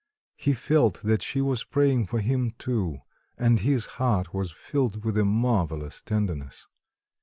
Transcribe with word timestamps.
He 0.35 0.53
felt 0.53 1.01
that 1.03 1.21
she 1.21 1.41
was 1.41 1.63
praying 1.63 2.07
for 2.07 2.17
him 2.21 2.55
too, 2.57 3.01
and 3.37 3.59
his 3.59 3.85
heart 4.01 4.33
was 4.33 4.51
filled 4.51 5.05
with 5.05 5.15
a 5.15 5.23
marvelous 5.25 6.01
tenderness. 6.01 6.65